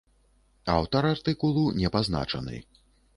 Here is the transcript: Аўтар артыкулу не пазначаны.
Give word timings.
Аўтар 0.75 1.03
артыкулу 1.09 1.65
не 1.83 1.91
пазначаны. 1.97 2.57